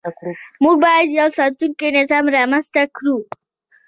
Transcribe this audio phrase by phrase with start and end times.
[0.63, 3.17] موږ باید یو ساتونکی نظام رامنځته کړو.